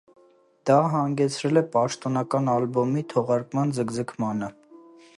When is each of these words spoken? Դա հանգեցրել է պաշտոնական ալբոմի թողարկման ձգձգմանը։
Դա 0.69 0.77
հանգեցրել 0.93 1.61
է 1.61 1.63
պաշտոնական 1.77 2.51
ալբոմի 2.57 3.07
թողարկման 3.15 3.79
ձգձգմանը։ 3.81 4.55